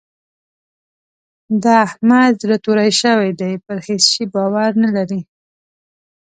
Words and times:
د 1.63 1.65
احمد 1.85 2.31
زړه 2.41 2.57
توری 2.65 2.91
شوی 3.01 3.29
دی؛ 3.39 3.53
پر 3.65 3.77
هيڅ 3.85 4.03
شي 4.13 4.23
باور 4.33 4.71
نه 4.83 4.89
لري. 4.95 5.21